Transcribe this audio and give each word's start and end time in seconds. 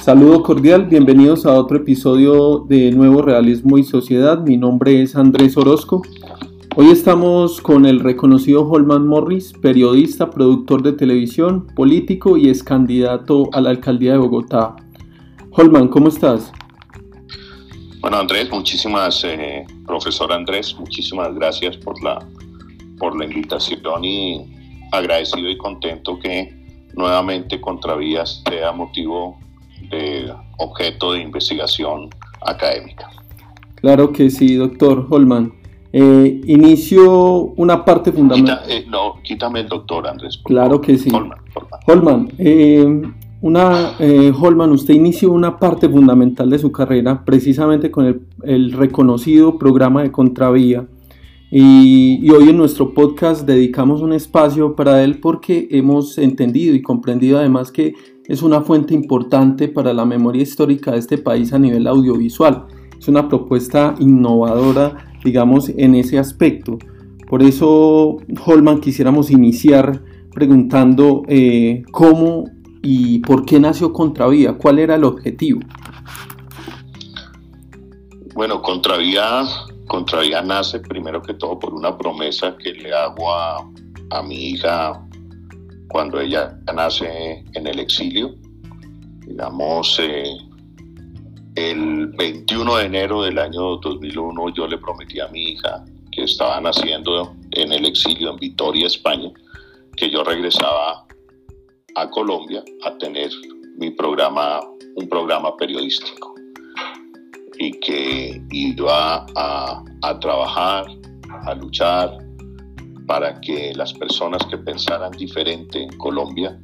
Saludo 0.00 0.42
cordial, 0.42 0.86
bienvenidos 0.86 1.44
a 1.44 1.52
otro 1.52 1.76
episodio 1.76 2.64
de 2.66 2.90
Nuevo 2.90 3.20
Realismo 3.20 3.76
y 3.76 3.84
Sociedad. 3.84 4.38
Mi 4.38 4.56
nombre 4.56 5.02
es 5.02 5.14
Andrés 5.14 5.58
Orozco. 5.58 6.00
Hoy 6.74 6.88
estamos 6.90 7.60
con 7.60 7.84
el 7.84 8.00
reconocido 8.00 8.66
Holman 8.66 9.06
Morris, 9.06 9.52
periodista, 9.52 10.30
productor 10.30 10.82
de 10.82 10.94
televisión, 10.94 11.66
político 11.76 12.38
y 12.38 12.48
ex 12.48 12.62
candidato 12.62 13.50
a 13.52 13.60
la 13.60 13.68
alcaldía 13.68 14.12
de 14.12 14.18
Bogotá. 14.18 14.74
Holman, 15.50 15.88
¿cómo 15.88 16.08
estás? 16.08 16.50
Bueno, 18.00 18.16
Andrés, 18.16 18.50
muchísimas, 18.50 19.22
eh, 19.24 19.66
profesor 19.86 20.32
Andrés, 20.32 20.74
muchísimas 20.78 21.34
gracias 21.34 21.76
por 21.76 22.02
la, 22.02 22.26
por 22.98 23.18
la 23.18 23.26
invitación 23.26 24.02
y 24.02 24.46
agradecido 24.92 25.50
y 25.50 25.58
contento 25.58 26.18
que 26.18 26.54
nuevamente 26.94 27.60
Contravías 27.60 28.42
sea 28.48 28.72
motivo 28.72 29.36
objeto 30.58 31.12
de 31.12 31.20
investigación 31.20 32.08
académica. 32.40 33.10
Claro 33.76 34.12
que 34.12 34.30
sí, 34.30 34.56
doctor 34.56 35.06
Holman. 35.08 35.52
Eh, 35.92 36.40
inicio 36.46 37.52
una 37.56 37.84
parte 37.84 38.12
fundamental. 38.12 38.60
Eh, 38.68 38.86
no, 38.88 39.14
quítame 39.22 39.60
el 39.60 39.68
doctor 39.68 40.06
Andrés. 40.06 40.40
claro 40.44 40.80
que 40.80 40.96
sí. 40.96 41.10
Holman, 41.12 41.38
Holman. 41.86 42.32
Eh, 42.38 43.02
una, 43.40 43.94
Holman, 44.38 44.70
usted 44.70 44.94
inició 44.94 45.32
una 45.32 45.58
parte 45.58 45.88
fundamental 45.88 46.50
de 46.50 46.58
su 46.58 46.70
carrera 46.70 47.24
precisamente 47.24 47.90
con 47.90 48.04
el, 48.04 48.20
el 48.44 48.72
reconocido 48.72 49.58
programa 49.58 50.02
de 50.02 50.12
Contravía. 50.12 50.86
Y, 51.50 52.20
y, 52.22 52.30
hoy 52.30 52.50
en 52.50 52.58
nuestro 52.58 52.94
podcast 52.94 53.44
dedicamos 53.44 54.02
un 54.02 54.12
espacio 54.12 54.76
para 54.76 55.02
él 55.02 55.18
porque 55.18 55.66
hemos 55.72 56.16
entendido 56.18 56.76
y 56.76 56.82
comprendido 56.82 57.38
además 57.38 57.72
que 57.72 57.94
es 58.30 58.42
una 58.42 58.60
fuente 58.60 58.94
importante 58.94 59.66
para 59.66 59.92
la 59.92 60.04
memoria 60.04 60.42
histórica 60.42 60.92
de 60.92 60.98
este 60.98 61.18
país 61.18 61.52
a 61.52 61.58
nivel 61.58 61.88
audiovisual. 61.88 62.64
Es 62.96 63.08
una 63.08 63.26
propuesta 63.26 63.96
innovadora, 63.98 65.04
digamos, 65.24 65.68
en 65.70 65.96
ese 65.96 66.16
aspecto. 66.16 66.78
Por 67.28 67.42
eso, 67.42 68.18
Holman, 68.46 68.80
quisiéramos 68.80 69.32
iniciar 69.32 70.00
preguntando 70.32 71.22
eh, 71.26 71.82
cómo 71.90 72.44
y 72.82 73.18
por 73.18 73.44
qué 73.44 73.58
nació 73.58 73.92
Contravía, 73.92 74.52
cuál 74.52 74.78
era 74.78 74.94
el 74.94 75.02
objetivo. 75.02 75.62
Bueno, 78.36 78.62
Contravía, 78.62 79.42
Contravía 79.88 80.40
nace 80.40 80.78
primero 80.78 81.20
que 81.20 81.34
todo 81.34 81.58
por 81.58 81.74
una 81.74 81.98
promesa 81.98 82.56
que 82.56 82.74
le 82.74 82.94
hago 82.94 83.34
a, 83.34 83.68
a 84.10 84.22
mi 84.22 84.50
hija 84.50 85.04
cuando 85.90 86.20
ella 86.20 86.56
nace 86.72 87.44
en 87.54 87.66
el 87.66 87.80
exilio. 87.80 88.34
Digamos, 89.26 89.98
eh, 90.00 90.36
el 91.56 92.06
21 92.16 92.76
de 92.76 92.84
enero 92.84 93.22
del 93.22 93.38
año 93.38 93.76
2001 93.76 94.54
yo 94.54 94.66
le 94.66 94.78
prometí 94.78 95.20
a 95.20 95.28
mi 95.28 95.50
hija 95.50 95.84
que 96.12 96.22
estaba 96.22 96.60
naciendo 96.60 97.34
en 97.52 97.72
el 97.72 97.84
exilio 97.84 98.30
en 98.30 98.36
Vitoria, 98.36 98.86
España, 98.86 99.30
que 99.96 100.10
yo 100.10 100.22
regresaba 100.24 101.06
a 101.96 102.10
Colombia 102.10 102.62
a 102.84 102.96
tener 102.98 103.30
mi 103.76 103.90
programa, 103.90 104.60
un 104.94 105.08
programa 105.08 105.56
periodístico 105.56 106.34
y 107.58 107.72
que 107.80 108.40
iba 108.50 109.26
a, 109.36 109.84
a 110.02 110.18
trabajar, 110.20 110.86
a 111.46 111.54
luchar, 111.54 112.16
para 113.10 113.40
que 113.40 113.74
las 113.74 113.92
personas 113.92 114.40
que 114.48 114.56
pensaran 114.56 115.10
diferente 115.10 115.82
en 115.82 115.98
Colombia 115.98 116.56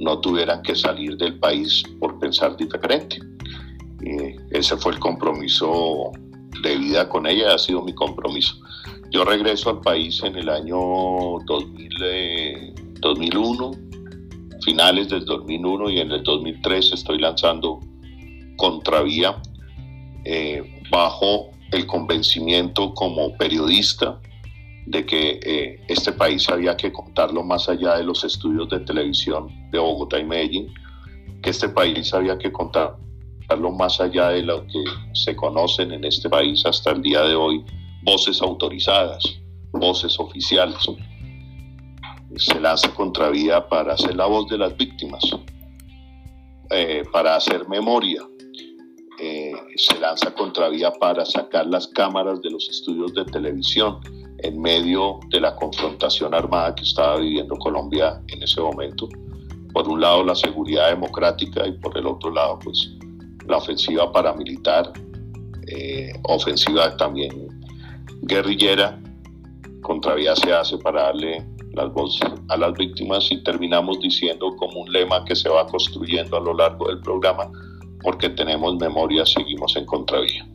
no 0.00 0.18
tuvieran 0.20 0.62
que 0.62 0.74
salir 0.74 1.18
del 1.18 1.38
país 1.38 1.82
por 2.00 2.18
pensar 2.18 2.56
diferente. 2.56 3.20
ese 4.52 4.74
fue 4.78 4.92
el 4.92 4.98
compromiso 4.98 6.10
de 6.62 6.78
vida 6.78 7.10
con 7.10 7.26
ella, 7.26 7.54
ha 7.54 7.58
sido 7.58 7.82
mi 7.82 7.94
compromiso. 7.94 8.54
Yo 9.10 9.26
regreso 9.26 9.68
al 9.68 9.80
país 9.82 10.22
en 10.22 10.36
el 10.36 10.48
año 10.48 10.78
2000, 11.44 12.74
2001, 13.00 13.70
eh, 13.70 14.58
finales 14.64 15.10
del 15.10 15.26
2001 15.26 15.90
y 15.90 16.00
en 16.00 16.10
el 16.10 16.22
2003 16.22 16.92
estoy 16.94 17.18
lanzando 17.18 17.80
Contravía 18.56 19.36
eh, 20.24 20.62
bajo 20.90 21.50
el 21.70 21.84
convencimiento 21.86 22.94
como 22.94 23.36
periodista 23.36 24.18
de 24.86 25.06
que 25.06 25.40
eh, 25.42 25.80
este 25.88 26.12
país 26.12 26.48
había 26.48 26.76
que 26.76 26.92
contarlo 26.92 27.42
más 27.42 27.68
allá 27.68 27.96
de 27.96 28.04
los 28.04 28.24
estudios 28.24 28.68
de 28.68 28.80
televisión 28.80 29.48
de 29.70 29.78
Bogotá 29.78 30.18
y 30.18 30.24
Medellín, 30.24 30.72
que 31.42 31.50
este 31.50 31.68
país 31.68 32.12
había 32.12 32.38
que 32.38 32.50
contarlo 32.50 32.98
más 33.78 34.00
allá 34.00 34.30
de 34.30 34.42
lo 34.42 34.66
que 34.66 34.84
se 35.12 35.36
conocen 35.36 35.92
en 35.92 36.04
este 36.04 36.28
país 36.28 36.64
hasta 36.66 36.90
el 36.90 37.02
día 37.02 37.22
de 37.22 37.34
hoy, 37.34 37.64
voces 38.02 38.40
autorizadas, 38.42 39.22
voces 39.72 40.18
oficiales. 40.18 40.78
Se 42.36 42.58
lanza 42.58 42.92
Contravía 42.94 43.68
para 43.68 43.94
hacer 43.94 44.16
la 44.16 44.26
voz 44.26 44.48
de 44.48 44.58
las 44.58 44.76
víctimas, 44.76 45.22
eh, 46.70 47.02
para 47.12 47.36
hacer 47.36 47.68
memoria, 47.68 48.22
eh, 49.20 49.52
se 49.76 50.00
lanza 50.00 50.34
Contravía 50.34 50.90
para 50.92 51.24
sacar 51.24 51.66
las 51.66 51.86
cámaras 51.88 52.40
de 52.40 52.50
los 52.50 52.68
estudios 52.68 53.12
de 53.14 53.24
televisión, 53.26 54.00
en 54.42 54.60
medio 54.60 55.20
de 55.28 55.40
la 55.40 55.54
confrontación 55.56 56.34
armada 56.34 56.74
que 56.74 56.84
estaba 56.84 57.18
viviendo 57.18 57.56
Colombia 57.56 58.20
en 58.28 58.42
ese 58.42 58.60
momento. 58.60 59.08
Por 59.72 59.88
un 59.88 60.00
lado 60.00 60.24
la 60.24 60.34
seguridad 60.34 60.90
democrática 60.90 61.66
y 61.66 61.72
por 61.72 61.96
el 61.96 62.06
otro 62.06 62.30
lado 62.30 62.58
pues 62.62 62.92
la 63.46 63.56
ofensiva 63.56 64.12
paramilitar, 64.12 64.92
eh, 65.68 66.12
ofensiva 66.24 66.96
también 66.96 67.48
guerrillera. 68.22 69.00
Contravía 69.82 70.36
se 70.36 70.52
hace 70.52 70.78
para 70.78 71.02
darle 71.02 71.44
las 71.74 71.92
voces 71.92 72.28
a 72.48 72.56
las 72.56 72.72
víctimas 72.74 73.30
y 73.30 73.42
terminamos 73.42 73.98
diciendo 74.00 74.54
como 74.56 74.82
un 74.82 74.92
lema 74.92 75.24
que 75.24 75.34
se 75.34 75.48
va 75.48 75.66
construyendo 75.66 76.36
a 76.36 76.40
lo 76.40 76.54
largo 76.54 76.88
del 76.88 77.00
programa, 77.00 77.50
porque 78.02 78.28
tenemos 78.28 78.76
memoria, 78.76 79.24
seguimos 79.24 79.74
en 79.76 79.86
contravía. 79.86 80.46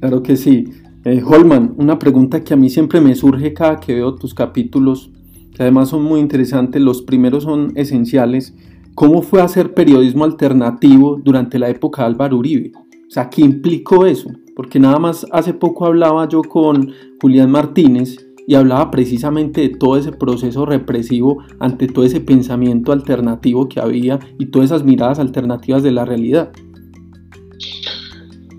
Claro 0.00 0.22
que 0.22 0.36
sí. 0.36 0.72
Eh, 1.08 1.22
Holman, 1.24 1.72
una 1.78 2.00
pregunta 2.00 2.42
que 2.42 2.52
a 2.52 2.56
mí 2.56 2.68
siempre 2.68 3.00
me 3.00 3.14
surge 3.14 3.54
cada 3.54 3.78
que 3.78 3.94
veo 3.94 4.16
tus 4.16 4.34
capítulos, 4.34 5.12
que 5.54 5.62
además 5.62 5.90
son 5.90 6.02
muy 6.02 6.18
interesantes, 6.18 6.82
los 6.82 7.02
primeros 7.02 7.44
son 7.44 7.70
esenciales. 7.76 8.56
¿Cómo 8.96 9.22
fue 9.22 9.40
hacer 9.40 9.72
periodismo 9.72 10.24
alternativo 10.24 11.20
durante 11.22 11.60
la 11.60 11.68
época 11.68 12.02
de 12.02 12.08
Álvaro 12.08 12.38
Uribe? 12.38 12.72
O 12.74 13.10
sea, 13.10 13.30
¿qué 13.30 13.42
implicó 13.42 14.04
eso? 14.04 14.30
Porque 14.56 14.80
nada 14.80 14.98
más 14.98 15.24
hace 15.30 15.54
poco 15.54 15.86
hablaba 15.86 16.28
yo 16.28 16.42
con 16.42 16.90
Julián 17.22 17.52
Martínez 17.52 18.16
y 18.48 18.56
hablaba 18.56 18.90
precisamente 18.90 19.60
de 19.60 19.68
todo 19.68 19.96
ese 19.96 20.10
proceso 20.10 20.66
represivo 20.66 21.38
ante 21.60 21.86
todo 21.86 22.04
ese 22.04 22.20
pensamiento 22.20 22.90
alternativo 22.90 23.68
que 23.68 23.78
había 23.78 24.18
y 24.40 24.46
todas 24.46 24.72
esas 24.72 24.82
miradas 24.82 25.20
alternativas 25.20 25.84
de 25.84 25.92
la 25.92 26.04
realidad. 26.04 26.50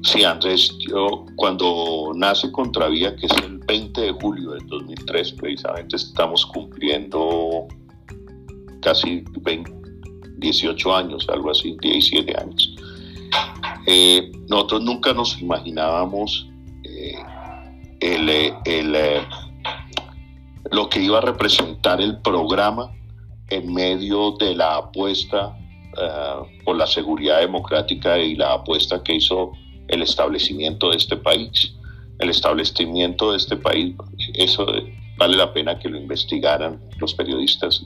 Sí, 0.03 0.23
Andrés, 0.23 0.77
yo 0.79 1.25
cuando 1.35 2.11
nace 2.15 2.51
Contravía, 2.51 3.15
que 3.15 3.25
es 3.25 3.33
el 3.43 3.57
20 3.59 4.01
de 4.01 4.11
julio 4.13 4.51
del 4.51 4.65
2003, 4.67 5.33
precisamente 5.33 5.95
estamos 5.95 6.45
cumpliendo 6.45 7.67
casi 8.81 9.23
18 10.37 10.95
años, 10.95 11.27
algo 11.29 11.51
así, 11.51 11.75
17 11.81 12.39
años. 12.39 12.75
Eh, 13.87 14.31
nosotros 14.49 14.81
nunca 14.83 15.13
nos 15.13 15.41
imaginábamos 15.41 16.49
eh, 16.83 17.15
eh, 18.01 19.21
lo 20.71 20.89
que 20.89 21.01
iba 21.01 21.17
a 21.17 21.21
representar 21.21 22.01
el 22.01 22.21
programa 22.21 22.91
en 23.49 23.73
medio 23.73 24.31
de 24.39 24.55
la 24.55 24.77
apuesta 24.77 25.57
por 26.63 26.75
la 26.75 26.85
seguridad 26.85 27.39
democrática 27.39 28.19
y 28.19 28.35
la 28.35 28.53
apuesta 28.53 29.01
que 29.01 29.15
hizo 29.15 29.53
el 29.87 30.01
establecimiento 30.01 30.89
de 30.91 30.97
este 30.97 31.17
país. 31.17 31.73
El 32.19 32.29
establecimiento 32.29 33.31
de 33.31 33.37
este 33.37 33.55
país, 33.57 33.95
eso 34.33 34.65
vale 35.17 35.37
la 35.37 35.53
pena 35.53 35.77
que 35.79 35.89
lo 35.89 35.97
investigaran 35.97 36.79
los 36.99 37.13
periodistas. 37.13 37.83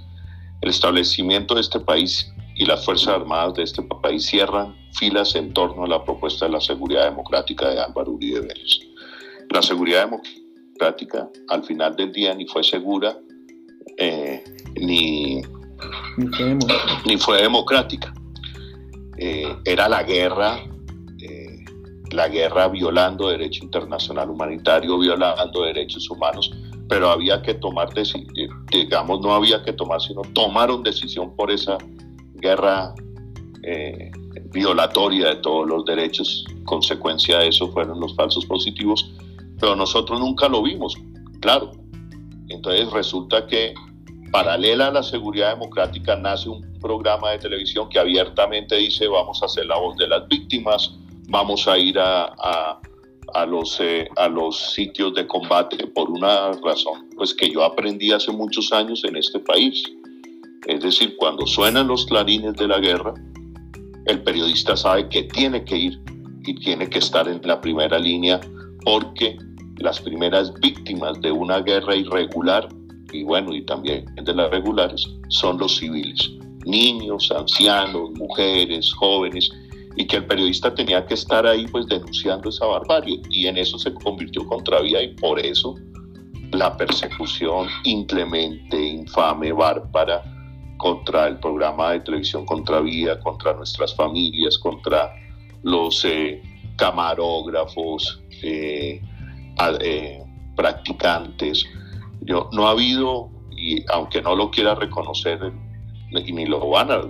El 0.61 0.69
establecimiento 0.69 1.55
de 1.55 1.61
este 1.61 1.79
país 1.79 2.31
y 2.55 2.65
las 2.65 2.85
Fuerzas 2.85 3.15
Armadas 3.15 3.55
de 3.55 3.63
este 3.63 3.81
país 4.01 4.25
cierran 4.25 4.75
filas 4.93 5.35
en 5.35 5.53
torno 5.53 5.83
a 5.83 5.87
la 5.87 6.03
propuesta 6.03 6.45
de 6.45 6.51
la 6.51 6.61
seguridad 6.61 7.05
democrática 7.05 7.69
de 7.69 7.79
Álvaro 7.79 8.11
Uribe 8.11 8.41
Vélez. 8.41 8.79
La 9.49 9.61
seguridad 9.61 10.05
democrática 10.05 11.29
al 11.49 11.63
final 11.63 11.95
del 11.95 12.11
día 12.11 12.33
ni 12.33 12.45
fue 12.45 12.63
segura 12.63 13.17
eh, 13.97 14.43
ni, 14.79 15.41
ni, 17.05 17.17
fue 17.17 17.41
democrática. 17.41 18.13
Eh, 19.17 19.55
era 19.65 19.89
la 19.89 20.03
guerra 20.03 20.63
la 22.13 22.27
guerra 22.27 22.67
violando 22.67 23.29
derecho 23.29 23.63
internacional 23.63 24.29
humanitario, 24.29 24.97
violando 24.99 25.63
derechos 25.63 26.09
humanos, 26.09 26.51
pero 26.87 27.09
había 27.09 27.41
que 27.41 27.53
tomar, 27.53 27.89
digamos, 28.71 29.21
no 29.21 29.33
había 29.33 29.63
que 29.63 29.73
tomar, 29.73 30.01
sino 30.01 30.21
tomaron 30.33 30.83
decisión 30.83 31.35
por 31.35 31.51
esa 31.51 31.77
guerra 32.35 32.93
eh, 33.63 34.11
violatoria 34.51 35.29
de 35.29 35.35
todos 35.37 35.67
los 35.67 35.85
derechos. 35.85 36.45
Consecuencia 36.65 37.39
de 37.39 37.47
eso 37.47 37.71
fueron 37.71 37.99
los 37.99 38.15
falsos 38.15 38.45
positivos, 38.45 39.09
pero 39.59 39.75
nosotros 39.75 40.19
nunca 40.19 40.47
lo 40.49 40.63
vimos, 40.63 40.95
claro. 41.39 41.71
Entonces 42.49 42.91
resulta 42.91 43.47
que 43.47 43.73
paralela 44.31 44.87
a 44.87 44.91
la 44.91 45.03
seguridad 45.03 45.53
democrática 45.53 46.15
nace 46.15 46.49
un 46.49 46.73
programa 46.79 47.31
de 47.31 47.39
televisión 47.39 47.87
que 47.89 47.99
abiertamente 47.99 48.75
dice 48.75 49.07
vamos 49.07 49.41
a 49.41 49.45
hacer 49.45 49.65
la 49.65 49.77
voz 49.77 49.95
de 49.97 50.07
las 50.07 50.27
víctimas, 50.27 50.97
vamos 51.31 51.67
a 51.67 51.77
ir 51.77 51.97
a, 51.97 52.79
a, 53.33 53.45
los, 53.45 53.79
eh, 53.79 54.07
a 54.17 54.27
los 54.27 54.73
sitios 54.73 55.15
de 55.15 55.25
combate 55.25 55.87
por 55.87 56.09
una 56.09 56.51
razón 56.63 57.09
pues 57.15 57.33
que 57.33 57.49
yo 57.49 57.63
aprendí 57.63 58.11
hace 58.11 58.31
muchos 58.31 58.71
años 58.71 59.03
en 59.05 59.15
este 59.15 59.39
país. 59.39 59.83
Es 60.67 60.81
decir, 60.81 61.15
cuando 61.17 61.47
suenan 61.47 61.87
los 61.87 62.05
clarines 62.05 62.55
de 62.55 62.67
la 62.67 62.79
guerra, 62.79 63.13
el 64.05 64.21
periodista 64.23 64.75
sabe 64.75 65.07
que 65.09 65.23
tiene 65.23 65.63
que 65.63 65.77
ir 65.77 65.99
y 66.45 66.55
tiene 66.55 66.89
que 66.89 66.99
estar 66.99 67.27
en 67.27 67.41
la 67.43 67.59
primera 67.61 67.97
línea 67.97 68.39
porque 68.83 69.37
las 69.77 69.99
primeras 69.99 70.53
víctimas 70.59 71.19
de 71.21 71.31
una 71.31 71.59
guerra 71.61 71.95
irregular 71.95 72.67
y 73.11 73.23
bueno, 73.23 73.53
y 73.53 73.63
también 73.65 74.05
de 74.15 74.33
las 74.33 74.49
regulares, 74.51 75.07
son 75.29 75.57
los 75.57 75.77
civiles, 75.77 76.31
niños, 76.65 77.31
ancianos, 77.31 78.11
mujeres, 78.11 78.93
jóvenes, 78.93 79.51
y 79.95 80.07
que 80.07 80.17
el 80.17 80.25
periodista 80.25 80.73
tenía 80.73 81.05
que 81.05 81.15
estar 81.15 81.45
ahí 81.45 81.67
pues 81.67 81.85
denunciando 81.87 82.49
esa 82.49 82.65
barbarie, 82.65 83.21
y 83.29 83.47
en 83.47 83.57
eso 83.57 83.77
se 83.77 83.93
convirtió 83.93 84.45
Contravía 84.45 85.01
y 85.01 85.09
por 85.15 85.39
eso 85.39 85.75
la 86.51 86.75
persecución 86.75 87.67
inclemente, 87.83 88.77
infame, 88.77 89.51
bárbara 89.51 90.23
contra 90.77 91.27
el 91.27 91.39
programa 91.39 91.91
de 91.91 92.01
televisión 92.01 92.45
Contravía, 92.45 93.19
contra 93.19 93.53
nuestras 93.53 93.95
familias, 93.95 94.57
contra 94.57 95.13
los 95.63 96.03
eh, 96.05 96.41
camarógrafos, 96.77 98.21
eh, 98.41 99.01
eh, 99.81 100.23
practicantes, 100.55 101.65
yo, 102.21 102.49
no 102.51 102.67
ha 102.67 102.71
habido, 102.71 103.29
y 103.55 103.83
aunque 103.91 104.21
no 104.21 104.35
lo 104.35 104.49
quiera 104.49 104.75
reconocer, 104.75 105.39
ni 106.11 106.45
lo 106.45 106.67
van 106.69 106.91
a, 106.91 107.01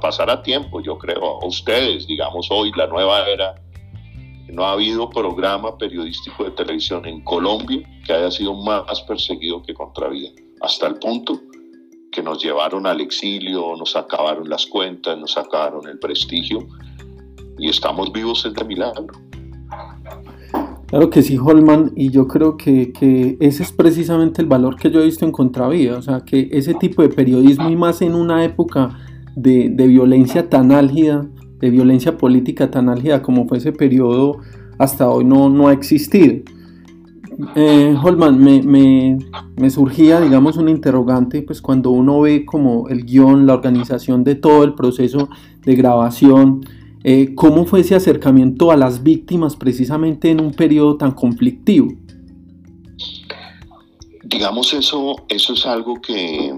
pasar 0.00 0.30
a 0.30 0.42
tiempo, 0.42 0.80
yo 0.80 0.98
creo, 0.98 1.40
a 1.40 1.46
ustedes, 1.46 2.06
digamos, 2.06 2.48
hoy, 2.50 2.72
la 2.76 2.86
nueva 2.86 3.26
era, 3.28 3.54
no 4.52 4.64
ha 4.64 4.72
habido 4.72 5.10
programa 5.10 5.76
periodístico 5.76 6.44
de 6.44 6.50
televisión 6.52 7.06
en 7.06 7.22
Colombia 7.22 7.88
que 8.06 8.12
haya 8.12 8.30
sido 8.30 8.54
más 8.54 9.00
perseguido 9.02 9.62
que 9.62 9.74
Contravía, 9.74 10.30
hasta 10.60 10.86
el 10.86 10.96
punto 10.96 11.40
que 12.10 12.22
nos 12.22 12.42
llevaron 12.42 12.86
al 12.86 13.00
exilio, 13.00 13.76
nos 13.76 13.94
acabaron 13.94 14.48
las 14.48 14.66
cuentas, 14.66 15.18
nos 15.18 15.36
acabaron 15.36 15.86
el 15.86 15.98
prestigio 15.98 16.66
y 17.58 17.68
estamos 17.68 18.12
vivos 18.12 18.44
es 18.46 18.54
de 18.54 18.64
milagro. 18.64 19.06
Claro 20.86 21.10
que 21.10 21.22
sí, 21.22 21.36
Holman, 21.36 21.92
y 21.96 22.10
yo 22.10 22.26
creo 22.26 22.56
que, 22.56 22.92
que, 22.92 23.36
ese 23.40 23.62
es 23.62 23.72
precisamente 23.72 24.40
el 24.40 24.48
valor 24.48 24.76
que 24.76 24.90
yo 24.90 25.00
he 25.00 25.04
visto 25.04 25.26
en 25.26 25.32
Contravía, 25.32 25.98
o 25.98 26.02
sea, 26.02 26.20
que 26.20 26.48
ese 26.50 26.72
tipo 26.72 27.02
de 27.02 27.10
periodismo 27.10 27.68
y 27.68 27.76
más 27.76 28.00
en 28.00 28.14
una 28.14 28.42
época 28.42 28.96
de, 29.42 29.86
violencia 29.86 30.48
tan 30.48 30.72
álgida, 30.72 31.26
de 31.60 31.70
violencia 31.70 32.16
política 32.16 32.70
tan 32.70 32.88
álgida 32.88 33.22
como 33.22 33.46
fue 33.46 33.58
ese 33.58 33.72
periodo, 33.72 34.38
hasta 34.78 35.08
hoy 35.08 35.24
no, 35.24 35.48
no 35.48 35.68
ha 35.68 35.72
existido. 35.72 36.42
Eh, 37.54 37.96
Holman, 38.02 38.38
me, 38.38 38.62
me, 38.62 39.18
me, 39.56 39.70
surgía, 39.70 40.20
digamos, 40.20 40.56
un 40.56 40.68
interrogante, 40.68 41.42
pues 41.42 41.62
cuando 41.62 41.90
uno 41.90 42.20
ve 42.20 42.44
como 42.44 42.88
el 42.88 43.04
guion, 43.04 43.46
la 43.46 43.54
organización 43.54 44.24
de 44.24 44.34
todo 44.34 44.64
el 44.64 44.74
proceso 44.74 45.28
de 45.64 45.76
grabación, 45.76 46.62
eh, 47.04 47.34
¿Cómo 47.34 47.64
fue 47.64 47.80
ese 47.80 47.94
acercamiento 47.94 48.72
a 48.72 48.76
las 48.76 49.02
víctimas 49.02 49.56
precisamente 49.56 50.30
en 50.30 50.40
un 50.40 50.52
periodo 50.52 50.96
tan 50.96 51.12
conflictivo? 51.12 51.88
Digamos, 54.24 54.74
eso, 54.74 55.16
eso 55.28 55.52
es 55.54 55.64
algo 55.64 56.00
que, 56.02 56.54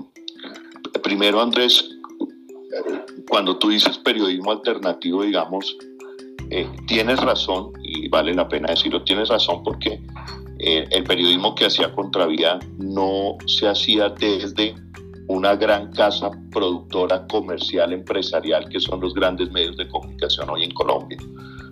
primero 1.03 1.41
Andrés, 1.41 1.91
cuando 3.29 3.59
tú 3.59 3.71
dices 3.71 3.99
periodismo 3.99 4.53
alternativo, 4.53 5.23
digamos, 5.23 5.77
eh, 6.51 6.69
tienes 6.87 7.21
razón 7.21 7.73
y 7.83 8.09
vale 8.09 8.35
la 8.35 8.49
pena 8.49 8.69
decirlo, 8.71 9.03
tienes 9.05 9.29
razón 9.29 9.63
porque 9.63 10.01
eh, 10.59 10.87
el 10.91 11.05
periodismo 11.05 11.55
que 11.55 11.67
hacía 11.67 11.93
Contravía 11.95 12.59
no 12.79 13.37
se 13.47 13.69
hacía 13.69 14.09
desde 14.09 14.75
una 15.29 15.55
gran 15.55 15.93
casa 15.93 16.31
productora 16.51 17.27
comercial 17.29 17.93
empresarial 17.93 18.69
que 18.69 18.81
son 18.81 19.01
los 19.01 19.15
grandes 19.15 19.51
medios 19.53 19.77
de 19.77 19.89
comunicación 19.89 20.51
hoy 20.51 20.65
en 20.65 20.73
Colombia. 20.73 21.19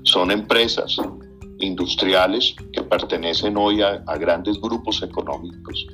Son 0.04 0.30
empresas 0.30 0.96
industriales 1.58 2.54
que 2.72 2.82
pertenecen 2.82 3.56
hoy 3.56 3.82
a, 3.82 3.98
grandes 4.18 4.60
grupos 4.60 5.02
económicos. 5.02 5.86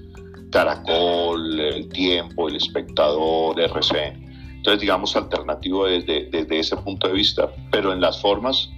Caracol, 0.51 1.59
El 1.59 1.89
Tiempo, 1.89 2.49
El 2.49 2.57
Espectador, 2.57 3.59
RCN. 3.59 4.34
Entonces, 4.65 4.81
digamos, 4.81 5.15
alternativo 5.15 5.85
desde, 5.85 6.25
desde 6.31 6.59
ese 6.59 6.75
punto 6.79 7.07
de 7.07 7.13
vista, 7.13 7.53
pero 7.71 7.93
en 7.93 8.01
las 8.01 8.23
formas 8.23 8.71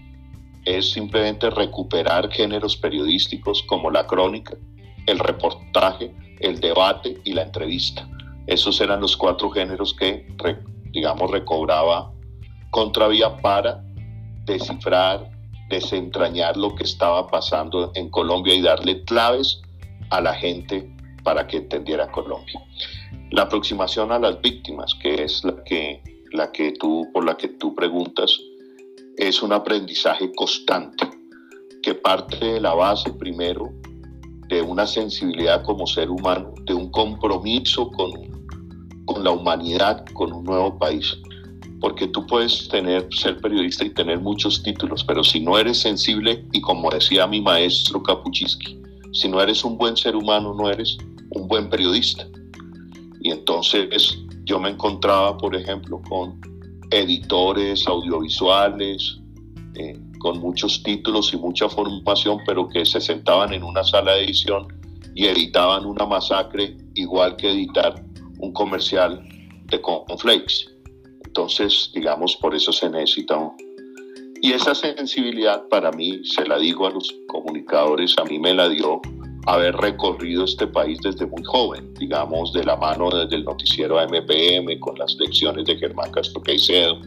es 0.64 0.90
simplemente 0.90 1.48
recuperar 1.48 2.28
géneros 2.28 2.76
periodísticos 2.76 3.62
como 3.68 3.88
la 3.92 4.04
crónica, 4.04 4.56
el 5.06 5.20
reportaje, 5.20 6.12
el 6.40 6.58
debate 6.58 7.18
y 7.22 7.34
la 7.34 7.42
entrevista. 7.42 8.08
Esos 8.48 8.80
eran 8.80 9.00
los 9.00 9.16
cuatro 9.16 9.48
géneros 9.48 9.94
que, 9.94 10.26
digamos, 10.90 11.30
recobraba 11.30 12.10
Contravía 12.70 13.36
para 13.36 13.80
descifrar, 14.44 15.30
desentrañar 15.68 16.56
lo 16.56 16.74
que 16.74 16.82
estaba 16.82 17.28
pasando 17.28 17.92
en 17.94 18.10
Colombia 18.10 18.56
y 18.56 18.60
darle 18.60 19.04
claves 19.04 19.62
a 20.10 20.20
la 20.20 20.34
gente 20.34 20.95
para 21.26 21.44
que 21.48 21.56
entendiera 21.56 22.08
Colombia. 22.12 22.62
La 23.32 23.42
aproximación 23.42 24.12
a 24.12 24.18
las 24.20 24.40
víctimas, 24.40 24.94
que 25.02 25.24
es 25.24 25.42
la 25.42 25.56
que, 25.64 26.00
la 26.30 26.52
que 26.52 26.70
tú, 26.78 27.08
por 27.12 27.24
la 27.24 27.36
que 27.36 27.48
tú 27.48 27.74
preguntas, 27.74 28.30
es 29.16 29.42
un 29.42 29.52
aprendizaje 29.52 30.30
constante 30.36 31.10
que 31.82 31.94
parte 31.94 32.44
de 32.44 32.60
la 32.60 32.74
base 32.74 33.12
primero 33.12 33.72
de 34.46 34.62
una 34.62 34.86
sensibilidad 34.86 35.64
como 35.64 35.84
ser 35.88 36.10
humano, 36.10 36.54
de 36.64 36.74
un 36.74 36.92
compromiso 36.92 37.90
con 37.90 38.36
con 39.06 39.24
la 39.24 39.30
humanidad, 39.30 40.04
con 40.12 40.32
un 40.32 40.44
nuevo 40.44 40.78
país. 40.78 41.16
Porque 41.80 42.08
tú 42.08 42.26
puedes 42.26 42.68
tener, 42.68 43.08
ser 43.12 43.40
periodista 43.40 43.84
y 43.84 43.90
tener 43.90 44.20
muchos 44.20 44.62
títulos, 44.62 45.04
pero 45.04 45.24
si 45.24 45.40
no 45.40 45.58
eres 45.58 45.78
sensible, 45.78 46.44
y 46.52 46.60
como 46.60 46.90
decía 46.90 47.26
mi 47.26 47.40
maestro 47.40 48.02
Kapuczynski, 48.02 48.78
si 49.12 49.28
no 49.28 49.40
eres 49.40 49.64
un 49.64 49.78
buen 49.78 49.96
ser 49.96 50.16
humano, 50.16 50.54
no 50.54 50.68
eres 50.70 50.98
un 51.36 51.48
buen 51.48 51.68
periodista. 51.68 52.26
Y 53.20 53.30
entonces 53.30 54.18
yo 54.44 54.58
me 54.58 54.70
encontraba, 54.70 55.36
por 55.36 55.54
ejemplo, 55.54 56.00
con 56.08 56.40
editores 56.90 57.86
audiovisuales, 57.86 59.18
eh, 59.74 59.98
con 60.18 60.38
muchos 60.38 60.82
títulos 60.82 61.32
y 61.32 61.36
mucha 61.36 61.68
formación, 61.68 62.38
pero 62.46 62.68
que 62.68 62.84
se 62.84 63.00
sentaban 63.00 63.52
en 63.52 63.62
una 63.62 63.82
sala 63.84 64.12
de 64.12 64.24
edición 64.24 64.66
y 65.14 65.26
editaban 65.26 65.86
una 65.86 66.06
masacre 66.06 66.76
igual 66.94 67.36
que 67.36 67.50
editar 67.50 68.02
un 68.38 68.52
comercial 68.52 69.26
de 69.64 69.80
cornflakes. 69.80 70.68
Entonces, 71.24 71.90
digamos, 71.94 72.36
por 72.36 72.54
eso 72.54 72.72
se 72.72 72.88
necesita 72.88 73.36
Y 74.42 74.52
esa 74.52 74.74
sensibilidad 74.74 75.66
para 75.68 75.90
mí, 75.90 76.20
se 76.24 76.46
la 76.46 76.58
digo 76.58 76.86
a 76.86 76.90
los 76.90 77.12
comunicadores, 77.28 78.14
a 78.18 78.24
mí 78.24 78.38
me 78.38 78.54
la 78.54 78.68
dio 78.68 79.00
haber 79.46 79.76
recorrido 79.76 80.44
este 80.44 80.66
país 80.66 80.98
desde 81.02 81.26
muy 81.26 81.42
joven, 81.44 81.94
digamos, 81.94 82.52
de 82.52 82.64
la 82.64 82.76
mano 82.76 83.10
desde 83.10 83.36
el 83.36 83.44
noticiero 83.44 83.96
MPM, 83.96 84.78
con 84.80 84.98
las 84.98 85.14
lecciones 85.16 85.64
de 85.66 85.76
Germán 85.76 86.10
Castro 86.10 86.42
Caicedo, 86.42 87.00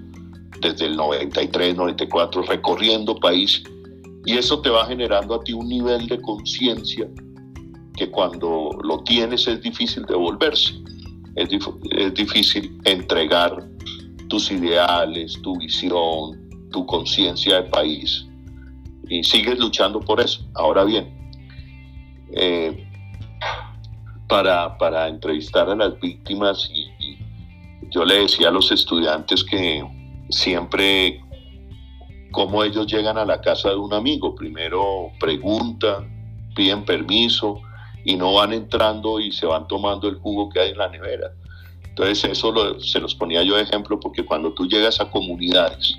desde 0.62 0.86
el 0.86 0.96
93, 0.96 1.76
94, 1.76 2.44
recorriendo 2.44 3.16
país. 3.16 3.64
Y 4.26 4.38
eso 4.38 4.62
te 4.62 4.70
va 4.70 4.86
generando 4.86 5.36
a 5.36 5.44
ti 5.44 5.54
un 5.54 5.68
nivel 5.68 6.08
de 6.08 6.22
conciencia 6.22 7.08
que 7.96 8.10
cuando 8.10 8.72
lo 8.84 9.04
tienes 9.04 9.48
es 9.48 9.62
difícil 9.62 10.06
de 10.06 10.16
volverse 10.16 10.74
es, 11.36 12.14
difícil 12.14 12.80
entregar 12.86 13.68
tus 14.28 14.52
ideales, 14.52 15.40
tu 15.42 15.58
visión, 15.58 16.40
tu 16.72 16.86
conciencia 16.86 17.62
de 17.62 17.70
país. 17.70 18.26
Y 19.10 19.24
sigues 19.24 19.58
luchando 19.58 20.00
por 20.00 20.20
eso. 20.20 20.42
Ahora 20.56 20.84
bien, 20.84 21.12
eh, 22.40 22.88
para, 24.28 24.78
para, 24.78 25.08
entrevistar 25.08 25.70
a 25.70 25.76
las 25.76 26.00
víctimas, 26.00 26.70
y, 26.74 27.18
yo 27.92 28.06
le 28.06 28.22
decía 28.22 28.48
a 28.48 28.52
los 28.52 28.72
estudiantes 28.72 29.44
que 29.44 29.84
siempre, 30.30 31.22
como 32.32 32.64
ellos 32.64 32.88
llegan 32.88 33.18
a 33.18 33.26
la 33.26 33.42
casa 33.42 33.70
de 33.70 33.76
un 33.76 33.94
amigo, 33.94 34.36
primero 34.36 35.12
preguntan, 35.20 36.08
piden 36.56 36.86
permiso, 36.86 37.62
y 38.06 38.16
no 38.16 38.34
van 38.34 38.54
entrando 38.54 39.20
y 39.20 39.32
se 39.32 39.46
van 39.46 39.68
tomando 39.68 40.08
el 40.08 40.16
jugo 40.16 40.50
que 40.50 40.62
hay 40.62 40.70
en 40.72 40.78
la 40.78 40.90
nevera. 40.90 41.32
Entonces 41.84 42.24
eso 42.24 42.80
se 42.80 43.00
los 43.02 43.14
ponía 43.16 43.44
yo 43.44 43.58
de 43.58 43.64
ejemplo 43.64 44.00
porque 44.00 44.24
cuando 44.24 44.54
tú 44.54 44.66
llegas 44.66 45.02
a 45.02 45.12
comunidades 45.12 45.94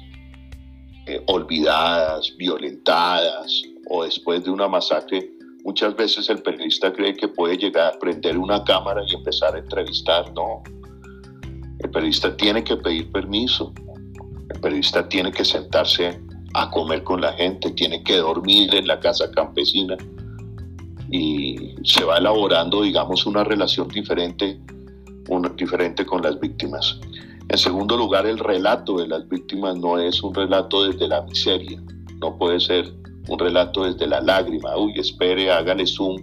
eh, 1.07 1.23
olvidadas, 1.27 2.33
violentadas 2.39 3.63
o 3.91 4.05
después 4.05 4.43
de 4.45 4.51
una 4.51 4.69
masacre, 4.69 5.29
muchas 5.65 5.97
veces 5.97 6.29
el 6.31 6.43
periodista 6.43 6.93
cree 6.93 7.15
que 7.15 7.29
puede 7.29 7.57
llegar 7.57 7.95
a 7.95 7.99
prender 7.99 8.39
una 8.39 8.63
cámara 8.65 9.03
y 9.07 9.15
empezar 9.15 9.55
a 9.55 9.59
entrevistar. 9.59 10.33
No, 10.35 10.63
el 11.79 11.91
periodista 11.91 12.37
tiene 12.37 12.63
que 12.63 12.77
pedir 12.77 13.11
permiso, 13.11 13.73
el 14.53 14.61
periodista 14.61 15.09
tiene 15.09 15.31
que 15.33 15.45
sentarse 15.45 16.21
a 16.55 16.71
comer 16.71 17.03
con 17.05 17.21
la 17.21 17.33
gente, 17.35 17.71
tiene 17.71 18.03
que 18.03 18.17
dormir 18.17 18.75
en 18.75 18.87
la 18.87 18.99
casa 18.99 19.31
campesina 19.31 19.97
y 21.11 21.75
se 21.85 22.05
va 22.05 22.19
elaborando, 22.19 22.83
digamos, 22.83 23.27
una 23.27 23.45
relación 23.45 23.89
diferente, 23.89 24.61
diferente 25.57 26.05
con 26.05 26.23
las 26.23 26.39
víctimas. 26.39 26.99
En 27.49 27.59
segundo 27.59 27.97
lugar, 27.97 28.27
el 28.27 28.39
relato 28.39 28.99
de 28.99 29.09
las 29.09 29.29
víctimas 29.29 29.77
no 29.77 29.99
es 29.99 30.23
un 30.23 30.35
relato 30.35 30.85
desde 30.85 31.09
la 31.09 31.23
miseria, 31.23 31.83
no 32.21 32.37
puede 32.37 32.61
ser 32.61 32.93
un 33.29 33.39
relato 33.39 33.85
desde 33.85 34.07
la 34.07 34.21
lágrima, 34.21 34.77
uy, 34.77 34.93
espere, 34.97 35.51
hágale 35.51 35.87
zoom, 35.87 36.17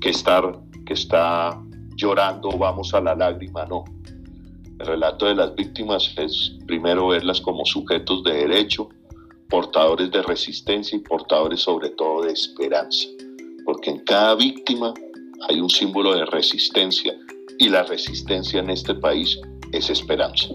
que, 0.00 0.12
que 0.86 0.92
está 0.94 1.60
llorando, 1.96 2.50
vamos 2.50 2.94
a 2.94 3.00
la 3.00 3.14
lágrima, 3.14 3.64
no. 3.66 3.84
El 4.78 4.86
relato 4.86 5.26
de 5.26 5.34
las 5.34 5.54
víctimas 5.54 6.12
es 6.16 6.56
primero 6.66 7.08
verlas 7.08 7.40
como 7.40 7.64
sujetos 7.66 8.24
de 8.24 8.32
derecho, 8.32 8.88
portadores 9.48 10.10
de 10.10 10.22
resistencia 10.22 10.96
y 10.96 11.00
portadores 11.00 11.60
sobre 11.60 11.90
todo 11.90 12.22
de 12.22 12.32
esperanza, 12.32 13.08
porque 13.64 13.90
en 13.90 14.04
cada 14.04 14.34
víctima 14.36 14.94
hay 15.48 15.60
un 15.60 15.68
símbolo 15.68 16.14
de 16.14 16.24
resistencia 16.26 17.14
y 17.58 17.68
la 17.68 17.82
resistencia 17.82 18.60
en 18.60 18.70
este 18.70 18.94
país 18.94 19.38
es 19.72 19.90
esperanza. 19.90 20.48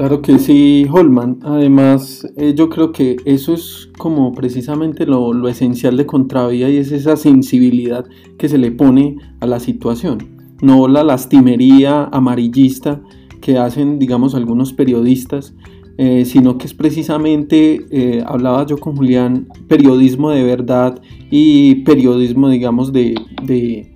Claro 0.00 0.22
que 0.22 0.38
sí, 0.38 0.86
Holman. 0.90 1.40
Además, 1.42 2.26
eh, 2.38 2.54
yo 2.56 2.70
creo 2.70 2.90
que 2.90 3.18
eso 3.26 3.52
es 3.52 3.90
como 3.98 4.32
precisamente 4.32 5.04
lo, 5.04 5.34
lo, 5.34 5.46
esencial 5.46 5.98
de 5.98 6.06
Contravía 6.06 6.70
y 6.70 6.78
es 6.78 6.90
esa 6.90 7.18
sensibilidad 7.18 8.06
que 8.38 8.48
se 8.48 8.56
le 8.56 8.70
pone 8.70 9.18
a 9.40 9.46
la 9.46 9.60
situación. 9.60 10.56
No 10.62 10.88
la 10.88 11.04
lastimería 11.04 12.04
amarillista 12.04 13.02
que 13.42 13.58
hacen, 13.58 13.98
digamos, 13.98 14.34
algunos 14.34 14.72
periodistas, 14.72 15.52
eh, 15.98 16.24
sino 16.24 16.56
que 16.56 16.64
es 16.64 16.72
precisamente, 16.72 17.84
eh, 17.90 18.24
hablaba 18.26 18.64
yo 18.64 18.78
con 18.78 18.96
Julián, 18.96 19.48
periodismo 19.68 20.30
de 20.30 20.44
verdad 20.44 20.98
y 21.30 21.74
periodismo, 21.84 22.48
digamos, 22.48 22.94
de, 22.94 23.16
de 23.42 23.89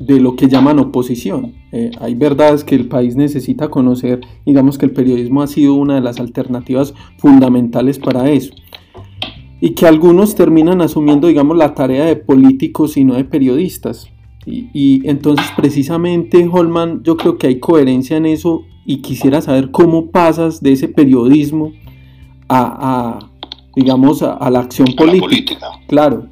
de 0.00 0.18
lo 0.18 0.34
que 0.34 0.48
llaman 0.48 0.78
oposición. 0.78 1.52
Eh, 1.72 1.90
hay 2.00 2.14
verdades 2.14 2.64
que 2.64 2.74
el 2.74 2.88
país 2.88 3.16
necesita 3.16 3.68
conocer, 3.68 4.20
digamos 4.46 4.78
que 4.78 4.86
el 4.86 4.92
periodismo 4.92 5.42
ha 5.42 5.46
sido 5.46 5.74
una 5.74 5.94
de 5.94 6.00
las 6.00 6.18
alternativas 6.18 6.94
fundamentales 7.18 7.98
para 7.98 8.30
eso. 8.30 8.54
Y 9.60 9.70
que 9.74 9.86
algunos 9.86 10.34
terminan 10.34 10.80
asumiendo, 10.80 11.28
digamos, 11.28 11.56
la 11.56 11.74
tarea 11.74 12.06
de 12.06 12.16
políticos 12.16 12.96
y 12.96 13.04
no 13.04 13.14
de 13.14 13.24
periodistas. 13.24 14.08
Y, 14.46 15.06
entonces 15.06 15.46
precisamente, 15.54 16.48
Holman, 16.50 17.02
yo 17.02 17.18
creo 17.18 17.36
que 17.36 17.46
hay 17.46 17.60
coherencia 17.60 18.16
en 18.16 18.24
eso 18.24 18.62
y 18.86 19.02
quisiera 19.02 19.42
saber 19.42 19.70
cómo 19.70 20.10
pasas 20.10 20.62
de 20.62 20.72
ese 20.72 20.88
periodismo 20.88 21.72
a, 22.48 23.18
digamos, 23.76 24.22
a, 24.22 24.50
la 24.50 24.60
acción 24.60 24.88
política. 24.96 25.26
política. 25.26 25.66
Claro. 25.86 26.29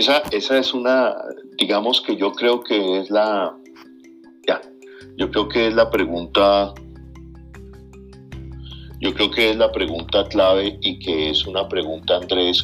Esa, 0.00 0.22
esa 0.30 0.56
es 0.56 0.72
una, 0.72 1.14
digamos 1.58 2.00
que 2.00 2.16
yo 2.16 2.32
creo 2.32 2.62
que 2.62 3.00
es 3.00 3.10
la, 3.10 3.54
ya, 4.48 4.58
yo 5.18 5.30
creo 5.30 5.46
que 5.46 5.66
es 5.66 5.74
la 5.74 5.90
pregunta, 5.90 6.72
yo 8.98 9.12
creo 9.12 9.30
que 9.30 9.50
es 9.50 9.56
la 9.58 9.70
pregunta 9.70 10.24
clave 10.24 10.78
y 10.80 10.98
que 11.00 11.28
es 11.28 11.44
una 11.46 11.68
pregunta, 11.68 12.16
Andrés, 12.16 12.62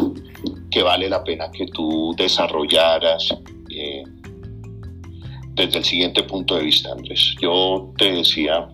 que 0.70 0.82
vale 0.82 1.10
la 1.10 1.22
pena 1.24 1.50
que 1.50 1.66
tú 1.66 2.14
desarrollaras 2.16 3.28
eh, 3.68 4.02
desde 5.56 5.76
el 5.76 5.84
siguiente 5.84 6.22
punto 6.22 6.56
de 6.56 6.62
vista, 6.62 6.90
Andrés. 6.90 7.34
Yo 7.42 7.92
te 7.98 8.12
decía, 8.12 8.66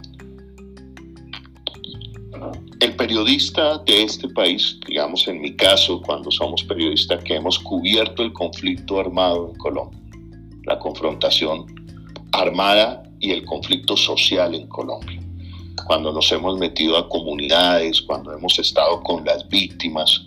el 2.83 2.97
periodista 2.97 3.79
de 3.79 4.03
este 4.03 4.29
país, 4.31 4.77
digamos 4.89 5.29
en 5.29 5.41
mi 5.41 5.55
caso, 5.55 6.03
cuando 6.03 6.33
somos 6.33 6.65
periodistas 6.65 7.23
que 7.23 7.37
hemos 7.37 7.57
cubierto 7.61 8.25
el 8.25 8.33
conflicto 8.33 8.99
armado 8.99 9.51
en 9.51 9.59
Colombia, 9.59 10.01
la 10.65 10.81
confrontación 10.81 11.67
armada 12.33 13.05
y 13.21 13.31
el 13.31 13.45
conflicto 13.45 13.97
social 13.97 14.57
en 14.57 14.67
Colombia, 14.67 15.21
cuando 15.87 16.13
nos 16.13 16.33
hemos 16.33 16.59
metido 16.59 16.97
a 16.97 17.09
comunidades, 17.09 18.03
cuando 18.03 18.33
hemos 18.33 18.59
estado 18.59 19.01
con 19.05 19.25
las 19.25 19.49
víctimas 19.49 20.25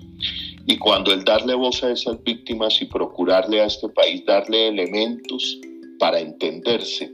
y 0.65 0.77
cuando 0.77 1.11
el 1.11 1.25
darle 1.25 1.55
voz 1.55 1.83
a 1.83 1.91
esas 1.91 2.23
víctimas 2.23 2.81
y 2.81 2.85
procurarle 2.85 3.59
a 3.59 3.65
este 3.65 3.89
país 3.89 4.23
darle 4.25 4.69
elementos 4.69 5.59
para 5.99 6.21
entenderse, 6.21 7.11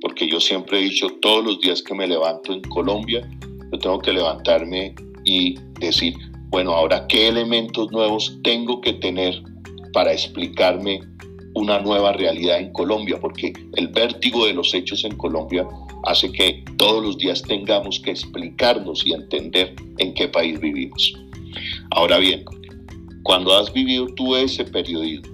porque 0.00 0.26
yo 0.26 0.40
siempre 0.40 0.78
he 0.78 0.84
dicho 0.84 1.08
todos 1.20 1.44
los 1.44 1.60
días 1.60 1.82
que 1.82 1.94
me 1.94 2.06
levanto 2.06 2.54
en 2.54 2.62
Colombia, 2.62 3.28
yo 3.72 3.78
tengo 3.78 3.98
que 3.98 4.12
levantarme 4.12 4.94
y 5.24 5.58
decir, 5.80 6.14
bueno, 6.50 6.72
ahora 6.72 7.06
qué 7.08 7.28
elementos 7.28 7.90
nuevos 7.92 8.38
tengo 8.42 8.80
que 8.80 8.94
tener 8.94 9.42
para 9.92 10.12
explicarme 10.12 11.00
una 11.54 11.80
nueva 11.80 12.12
realidad 12.12 12.58
en 12.58 12.72
Colombia, 12.72 13.18
porque 13.20 13.52
el 13.76 13.88
vértigo 13.88 14.46
de 14.46 14.54
los 14.54 14.72
hechos 14.74 15.04
en 15.04 15.16
Colombia 15.16 15.66
hace 16.04 16.30
que 16.30 16.64
todos 16.76 17.02
los 17.02 17.18
días 17.18 17.42
tengamos 17.42 18.00
que 18.00 18.12
explicarnos 18.12 19.04
y 19.06 19.12
entender 19.12 19.74
en 19.98 20.14
qué 20.14 20.28
país 20.28 20.60
vivimos. 20.60 21.14
Ahora 21.90 22.18
bien, 22.18 22.44
cuando 23.24 23.54
has 23.54 23.72
vivido 23.72 24.06
tú 24.14 24.36
ese 24.36 24.64
periodismo, 24.64 25.28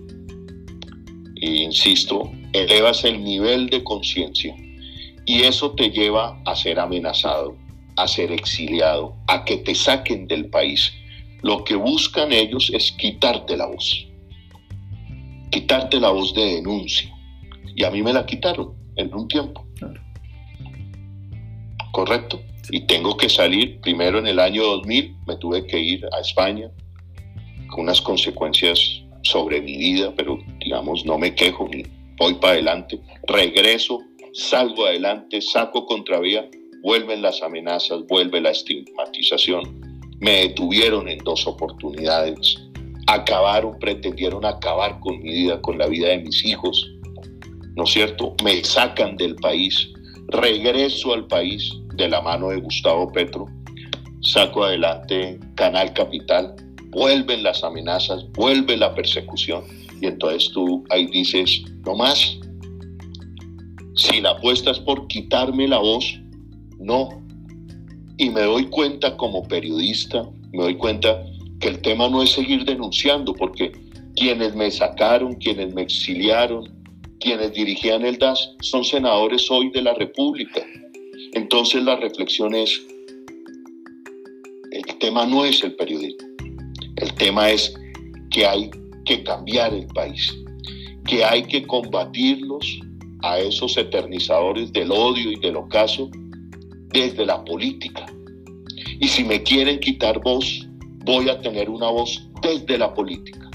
e 1.41 1.63
insisto, 1.63 2.31
elevas 2.53 3.05
el 3.05 3.23
nivel 3.23 3.69
de 3.69 3.85
conciencia 3.85 4.57
y 5.27 5.43
eso 5.43 5.73
te 5.73 5.91
lleva 5.91 6.41
a 6.47 6.57
ser 6.57 6.79
amenazado, 6.79 7.57
a 7.97 8.09
ser 8.09 8.33
exiliado, 8.33 9.17
a 9.29 9.45
que 9.45 9.59
te 9.59 9.75
saquen 9.75 10.27
del 10.27 10.49
país. 10.51 10.93
Lo 11.43 11.65
que 11.65 11.77
buscan 11.77 12.33
ellos 12.33 12.71
es 12.73 12.93
quitarte 12.93 13.57
la 13.57 13.67
voz, 13.67 14.07
quitarte 15.51 16.01
la 16.01 16.11
voz 16.11 16.35
de 16.35 16.57
denuncia. 16.57 17.11
Y 17.77 17.85
a 17.85 17.91
mí 17.91 18.03
me 18.03 18.13
la 18.13 18.25
quitaron 18.25 18.75
en 18.97 19.13
un 19.15 19.29
tiempo. 19.29 19.67
Correcto. 21.93 22.41
Y 22.71 22.81
tengo 22.87 23.17
que 23.17 23.29
salir, 23.29 23.81
primero 23.81 24.19
en 24.19 24.27
el 24.27 24.41
año 24.41 24.65
2000 24.65 25.17
me 25.27 25.37
tuve 25.37 25.67
que 25.67 25.79
ir 25.79 26.05
a 26.13 26.21
España 26.21 26.71
con 27.69 27.85
unas 27.85 28.01
consecuencias 28.01 29.03
sobre 29.23 29.61
mi 29.61 29.77
vida, 29.77 30.13
pero 30.17 30.39
digamos, 30.61 31.05
no 31.05 31.19
me 31.19 31.35
quejo 31.35 31.69
ni 31.69 31.83
voy 32.17 32.35
para 32.35 32.55
adelante. 32.55 33.01
Regreso, 33.27 34.01
salgo 34.33 34.87
adelante, 34.87 35.41
saco 35.41 35.87
contravía 35.87 36.49
vuelven 36.85 37.23
las 37.23 37.43
amenazas, 37.43 38.07
vuelve 38.07 38.43
la 38.43 38.51
estigmatización. 38.51 39.81
Me 40.21 40.49
detuvieron 40.49 41.09
en 41.09 41.19
dos 41.25 41.47
oportunidades. 41.47 42.63
Acabaron, 43.07 43.79
pretendieron 43.79 44.45
acabar 44.45 45.01
con 45.01 45.19
mi 45.23 45.33
vida, 45.33 45.61
con 45.63 45.79
la 45.79 45.87
vida 45.87 46.09
de 46.09 46.19
mis 46.19 46.45
hijos. 46.45 46.87
¿No 47.75 47.85
es 47.85 47.91
cierto? 47.91 48.35
Me 48.45 48.63
sacan 48.63 49.17
del 49.17 49.35
país. 49.37 49.89
Regreso 50.29 51.15
al 51.15 51.27
país 51.27 51.73
de 51.95 52.09
la 52.09 52.21
mano 52.21 52.51
de 52.51 52.59
Gustavo 52.59 53.11
Petro. 53.11 53.47
Saco 54.21 54.65
adelante 54.65 55.41
Canal 55.55 55.93
Capital. 55.95 56.55
Vuelven 56.91 57.43
las 57.43 57.65
amenazas, 57.65 58.31
vuelve 58.33 58.77
la 58.77 58.95
persecución. 58.95 59.65
Y 60.03 60.07
entonces 60.07 60.51
tú 60.53 60.85
ahí 60.91 61.07
dices, 61.07 61.63
no 61.87 61.95
más. 61.95 62.39
Si 63.97 64.21
la 64.21 64.33
apuesta 64.33 64.71
es 64.71 64.79
por 64.81 65.07
quitarme 65.09 65.67
la 65.67 65.79
voz, 65.79 66.21
no. 66.85 67.09
Y 68.17 68.31
me 68.31 68.43
doy 68.43 68.67
cuenta 68.67 69.17
como 69.17 69.43
periodista, 69.43 70.23
me 70.53 70.63
doy 70.63 70.77
cuenta 70.77 71.25
que 71.61 71.69
el 71.69 71.81
tema 71.81 72.09
no 72.09 72.23
es 72.23 72.31
seguir 72.31 72.65
denunciando, 72.65 73.35
porque 73.35 73.73
quienes 74.15 74.55
me 74.55 74.71
sacaron, 74.71 75.35
quienes 75.35 75.75
me 75.75 75.83
exiliaron, 75.83 76.73
quienes 77.21 77.53
dirigían 77.53 78.05
el 78.05 78.19
DAS, 78.19 78.51
son 78.61 78.85
senadores 78.85 79.51
hoy 79.51 79.71
de 79.71 79.83
la 79.83 79.95
República. 79.95 80.63
Entonces 81.33 81.83
la 81.83 81.97
reflexión 81.97 82.55
es, 82.55 82.81
el 84.71 84.99
tema 84.99 85.27
no 85.27 85.45
es 85.45 85.63
el 85.65 85.75
periodismo, 85.75 86.29
el 86.97 87.15
tema 87.15 87.51
es 87.51 87.75
que 88.31 88.47
hay 88.47 88.71
que 89.05 89.23
cambiar 89.25 89.75
el 89.75 89.87
país, 89.89 90.35
que 91.07 91.25
hay 91.25 91.45
que 91.45 91.67
combatirlos 91.67 92.81
a 93.23 93.39
esos 93.39 93.77
eternizadores 93.77 94.73
del 94.73 94.93
odio 94.93 95.33
y 95.33 95.37
del 95.37 95.57
ocaso 95.57 96.11
desde 96.95 97.27
la 97.27 97.45
política. 97.45 98.07
Y 99.01 99.09
si 99.09 99.25
me 99.25 99.43
quieren 99.43 99.81
quitar 99.81 100.21
voz, 100.21 100.67
voy 101.05 101.29
a 101.29 101.39
tener 101.41 101.69
una 101.69 101.91
voz 101.91 102.31
desde 102.41 102.79
la 102.79 102.95
política. 102.95 103.51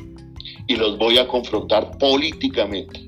Y 0.68 0.76
los 0.76 1.00
voy 1.00 1.18
a 1.18 1.28
confrontar 1.28 1.98
políticamente. 1.98 3.08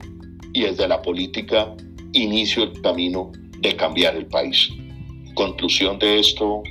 Y 0.53 0.61
desde 0.61 0.87
la 0.87 1.01
política 1.01 1.75
inicio 2.13 2.63
el 2.63 2.81
camino 2.81 3.31
de 3.59 3.75
cambiar 3.75 4.15
el 4.15 4.25
país. 4.25 4.69
Conclusión 5.35 5.99
de 5.99 6.19
esto, 6.19 6.63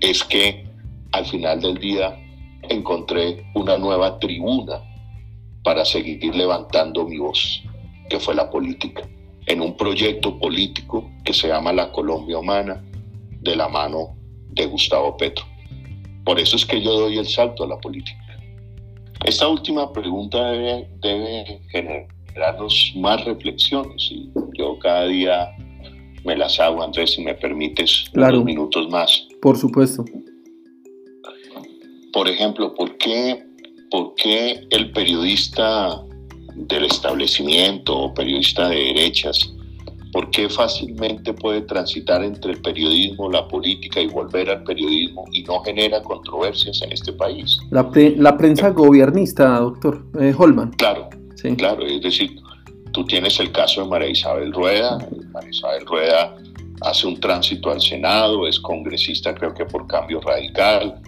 es 0.00 0.24
que 0.24 0.66
al 1.12 1.24
final 1.26 1.60
del 1.60 1.78
día 1.78 2.18
encontré 2.68 3.44
una 3.54 3.78
nueva 3.78 4.18
tribuna 4.18 4.82
para 5.62 5.84
seguir 5.84 6.34
levantando 6.34 7.06
mi 7.06 7.18
voz, 7.18 7.62
que 8.10 8.20
fue 8.20 8.34
la 8.34 8.50
política, 8.50 9.08
en 9.46 9.60
un 9.60 9.76
proyecto 9.76 10.38
político 10.38 11.10
que 11.24 11.32
se 11.32 11.48
llama 11.48 11.72
La 11.72 11.92
Colombia 11.92 12.38
Humana, 12.38 12.84
de 13.40 13.56
la 13.56 13.68
mano 13.68 14.16
de 14.50 14.66
Gustavo 14.66 15.16
Petro. 15.16 15.44
Por 16.24 16.40
eso 16.40 16.56
es 16.56 16.66
que 16.66 16.82
yo 16.82 16.92
doy 16.92 17.18
el 17.18 17.26
salto 17.26 17.64
a 17.64 17.68
la 17.68 17.78
política. 17.78 18.16
Esta 19.24 19.48
última 19.48 19.92
pregunta 19.92 20.50
debe, 20.50 20.88
debe 21.00 21.60
generarnos 21.70 22.92
más 22.96 23.24
reflexiones 23.24 24.08
y 24.10 24.30
yo 24.58 24.78
cada 24.80 25.06
día 25.06 25.56
me 26.24 26.36
las 26.36 26.58
hago, 26.58 26.82
Andrés, 26.82 27.12
si 27.12 27.22
me 27.22 27.34
permites 27.34 28.06
unos 28.14 28.44
minutos 28.44 28.88
más. 28.90 29.26
Por 29.40 29.56
supuesto. 29.56 30.04
Por 32.12 32.28
ejemplo, 32.28 32.74
¿por 32.74 32.96
qué, 32.98 33.44
¿por 33.90 34.14
qué 34.16 34.66
el 34.70 34.90
periodista 34.90 36.02
del 36.56 36.84
establecimiento 36.84 37.96
o 37.96 38.14
periodista 38.14 38.68
de 38.68 38.76
derechas 38.76 39.52
¿Por 40.16 40.30
qué 40.30 40.48
fácilmente 40.48 41.34
puede 41.34 41.60
transitar 41.60 42.24
entre 42.24 42.52
el 42.52 42.62
periodismo, 42.62 43.30
la 43.30 43.46
política 43.46 44.00
y 44.00 44.06
volver 44.06 44.48
al 44.48 44.64
periodismo 44.64 45.26
y 45.30 45.42
no 45.42 45.60
genera 45.60 46.02
controversias 46.02 46.80
en 46.80 46.92
este 46.92 47.12
país? 47.12 47.58
La, 47.70 47.90
la 48.16 48.34
prensa 48.38 48.70
gobernista, 48.70 49.58
doctor 49.58 50.06
eh, 50.18 50.34
Holman. 50.34 50.70
Claro, 50.70 51.10
sí. 51.34 51.54
claro, 51.56 51.84
es 51.84 52.00
decir, 52.00 52.34
tú 52.92 53.04
tienes 53.04 53.38
el 53.40 53.52
caso 53.52 53.82
de 53.82 53.88
María 53.88 54.08
Isabel 54.08 54.54
Rueda. 54.54 54.96
María 55.32 55.50
Isabel 55.50 55.84
Rueda 55.84 56.34
hace 56.80 57.06
un 57.06 57.20
tránsito 57.20 57.70
al 57.70 57.82
Senado, 57.82 58.46
es 58.46 58.58
congresista 58.58 59.34
creo 59.34 59.52
que 59.52 59.66
por 59.66 59.86
cambio 59.86 60.22
radical, 60.22 60.98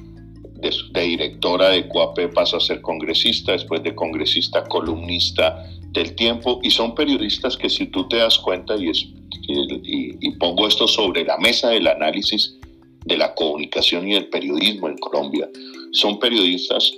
de, 0.61 0.75
de 0.93 1.03
directora 1.03 1.71
de 1.71 1.87
CUAP 1.88 2.33
pasa 2.35 2.57
a 2.57 2.61
ser 2.61 2.81
congresista, 2.81 3.53
después 3.53 3.83
de 3.83 3.95
congresista 3.95 4.65
columnista 4.65 5.65
del 5.93 6.15
tiempo 6.15 6.61
y 6.62 6.71
son 6.71 6.95
periodistas 6.95 7.57
que 7.57 7.71
si 7.71 7.87
tú 7.87 8.07
te 8.09 8.17
das 8.17 8.38
cuenta 8.38 8.77
y, 8.77 8.91
es, 8.91 9.07
y, 9.49 10.31
pongo 10.33 10.67
esto 10.67 10.87
sobre 10.87 11.25
la 11.25 11.38
mesa 11.38 11.71
del 11.71 11.87
análisis 11.87 12.57
de 13.05 13.17
la 13.17 13.35
comunicación 13.35 14.09
y 14.09 14.15
el 14.15 14.29
periodismo 14.29 14.88
en 14.88 14.99
Colombia, 14.99 15.49
son 15.93 16.19
periodistas 16.19 16.93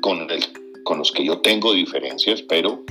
con, 0.00 0.28
el, 0.30 0.40
con 0.82 0.98
los 0.98 1.12
que 1.12 1.24
yo 1.24 1.38
tengo 1.38 1.72
diferencias, 1.72 2.42
pero 2.42 2.82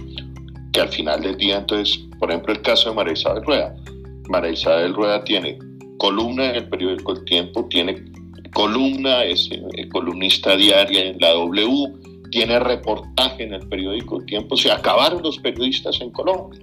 que 0.72 0.80
al 0.80 0.90
final 0.90 1.22
del 1.22 1.38
día, 1.38 1.58
entonces, 1.58 2.00
por 2.20 2.32
ejemplo, 2.32 2.54
el 2.54 2.62
caso 2.62 2.90
de 2.90 2.96
María 2.96 3.14
Isabel 3.14 3.44
Rueda. 3.44 3.76
María 4.30 4.52
Isabel 4.52 4.94
Rueda 4.94 5.24
tiene 5.24 5.60
columna 5.98 6.50
en 6.50 6.56
el 6.56 6.70
periódico 6.70 7.12
El 7.12 7.26
Tiempo, 7.26 7.68
tiene 7.70 8.04
columna, 8.54 9.24
es 9.24 9.50
eh, 9.52 9.90
columnista 9.90 10.56
diaria 10.56 11.06
en 11.06 11.18
la 11.20 11.32
W, 11.32 11.94
tiene 12.32 12.60
reportaje 12.60 13.44
en 13.44 13.54
el 13.54 13.68
periódico 13.68 14.20
Tiempo. 14.26 14.58
Se 14.58 14.72
acabaron 14.72 15.22
los 15.22 15.38
periodistas 15.40 16.00
en 16.02 16.12
Colombia. 16.12 16.60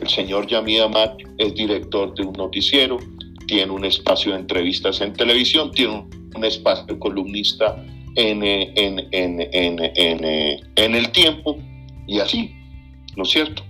El 0.00 0.08
señor 0.08 0.46
Yamid 0.46 0.80
Amat 0.80 1.20
es 1.38 1.54
director 1.54 2.14
de 2.14 2.22
un 2.22 2.32
noticiero, 2.34 2.98
tiene 3.46 3.72
un 3.72 3.84
espacio 3.84 4.32
de 4.32 4.38
entrevistas 4.38 5.00
en 5.00 5.12
televisión, 5.12 5.72
tiene 5.72 6.06
un, 6.34 6.44
espacio 6.44 6.86
de 6.86 6.98
columnista 6.98 7.84
en, 8.14 8.42
eh, 8.42 8.72
en, 8.76 9.00
en, 9.10 9.40
eh, 9.40 10.60
en, 10.76 10.94
el 10.94 11.10
tiempo 11.10 11.58
y 12.06 12.18
así, 12.20 12.54
¿no 13.16 13.24
es 13.24 13.30
cierto? 13.30 13.62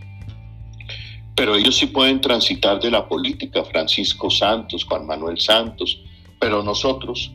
Pero 1.34 1.56
ellos 1.56 1.76
sí 1.76 1.86
pueden 1.86 2.20
transitar 2.20 2.78
de 2.80 2.90
la 2.90 3.08
política, 3.08 3.64
Francisco 3.64 4.30
Santos, 4.30 4.84
Juan 4.84 5.06
Manuel 5.06 5.40
Santos, 5.40 6.02
pero 6.38 6.62
nosotros 6.62 7.32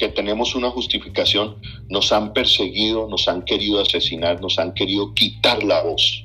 que 0.00 0.08
tenemos 0.08 0.54
una 0.54 0.70
justificación, 0.70 1.56
nos 1.90 2.10
han 2.10 2.32
perseguido, 2.32 3.06
nos 3.06 3.28
han 3.28 3.42
querido 3.42 3.82
asesinar, 3.82 4.40
nos 4.40 4.58
han 4.58 4.72
querido 4.72 5.12
quitar 5.12 5.62
la 5.62 5.82
voz. 5.82 6.24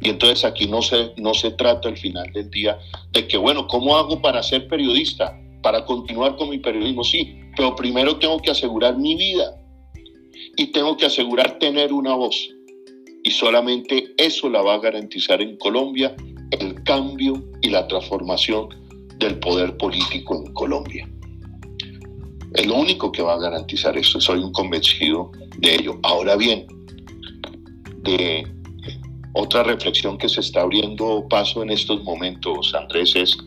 Y 0.00 0.10
entonces 0.10 0.44
aquí 0.44 0.68
no 0.68 0.80
se, 0.80 1.10
no 1.16 1.34
se 1.34 1.50
trata 1.50 1.88
al 1.88 1.96
final 1.96 2.32
del 2.32 2.48
día 2.50 2.78
de 3.10 3.26
que, 3.26 3.36
bueno, 3.36 3.66
¿cómo 3.66 3.96
hago 3.96 4.22
para 4.22 4.44
ser 4.44 4.68
periodista? 4.68 5.36
Para 5.60 5.84
continuar 5.84 6.36
con 6.36 6.50
mi 6.50 6.58
periodismo, 6.58 7.02
sí, 7.02 7.36
pero 7.56 7.74
primero 7.74 8.16
tengo 8.16 8.38
que 8.38 8.52
asegurar 8.52 8.96
mi 8.96 9.16
vida 9.16 9.60
y 10.56 10.68
tengo 10.68 10.96
que 10.96 11.06
asegurar 11.06 11.58
tener 11.58 11.92
una 11.92 12.14
voz. 12.14 12.48
Y 13.24 13.32
solamente 13.32 14.14
eso 14.18 14.48
la 14.48 14.62
va 14.62 14.74
a 14.74 14.78
garantizar 14.78 15.42
en 15.42 15.56
Colombia 15.58 16.14
el 16.52 16.80
cambio 16.84 17.42
y 17.60 17.70
la 17.70 17.88
transformación 17.88 18.68
del 19.18 19.40
poder 19.40 19.76
político 19.76 20.36
en 20.36 20.54
Colombia. 20.54 21.08
Es 22.54 22.66
lo 22.66 22.76
único 22.76 23.12
que 23.12 23.22
va 23.22 23.34
a 23.34 23.38
garantizar 23.38 23.96
esto, 23.96 24.20
soy 24.20 24.40
un 24.40 24.52
convencido 24.52 25.30
de 25.58 25.74
ello. 25.76 25.98
Ahora 26.02 26.36
bien, 26.36 26.66
de 28.02 28.46
otra 29.34 29.62
reflexión 29.62 30.18
que 30.18 30.28
se 30.28 30.40
está 30.40 30.62
abriendo 30.62 31.26
paso 31.28 31.62
en 31.62 31.70
estos 31.70 32.02
momentos, 32.02 32.74
Andrés, 32.74 33.14
es 33.14 33.38